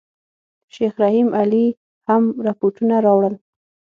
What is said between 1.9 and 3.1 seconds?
هم رپوټونه